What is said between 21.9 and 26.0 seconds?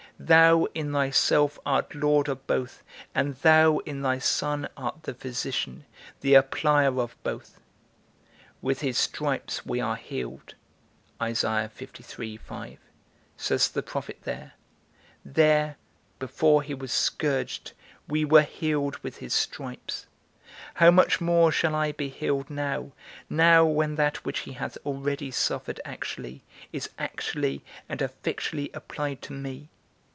be healed now, now when that which he hath already suffered